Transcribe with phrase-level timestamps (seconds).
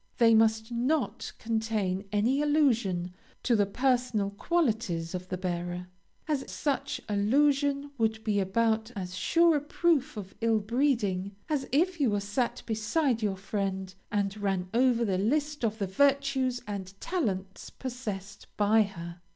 [0.17, 3.13] They must not contain any allusion
[3.43, 5.89] to the personal qualities of the bearer,
[6.27, 11.99] as such allusion would be about as sure a proof of ill breeding as if
[11.99, 17.69] you sat beside your friend, and ran over the list of the virtues and talents
[17.69, 19.21] possessed by her.